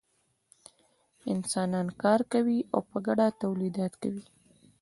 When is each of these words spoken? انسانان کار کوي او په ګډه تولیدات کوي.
انسانان 1.33 1.87
کار 2.01 2.19
کوي 2.33 2.59
او 2.73 2.79
په 2.89 2.97
ګډه 3.05 3.27
تولیدات 3.41 3.93
کوي. 4.03 4.25